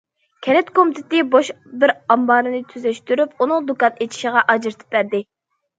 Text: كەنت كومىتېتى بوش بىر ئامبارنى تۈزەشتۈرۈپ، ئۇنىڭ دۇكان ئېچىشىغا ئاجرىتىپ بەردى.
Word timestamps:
كەنت 0.45 0.71
كومىتېتى 0.79 1.19
بوش 1.35 1.51
بىر 1.83 1.93
ئامبارنى 2.15 2.65
تۈزەشتۈرۈپ، 2.73 3.37
ئۇنىڭ 3.47 3.71
دۇكان 3.73 4.03
ئېچىشىغا 4.07 4.49
ئاجرىتىپ 4.51 4.99
بەردى. 4.99 5.25